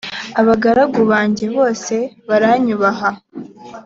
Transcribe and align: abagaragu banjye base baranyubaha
abagaragu 0.41 1.01
banjye 1.11 1.45
base 1.57 1.97
baranyubaha 2.29 3.09